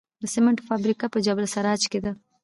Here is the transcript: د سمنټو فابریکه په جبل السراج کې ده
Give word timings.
د 0.21 0.23
سمنټو 0.33 0.65
فابریکه 0.69 1.05
په 1.13 1.19
جبل 1.25 1.43
السراج 1.47 1.81
کې 1.91 1.99
ده 2.05 2.11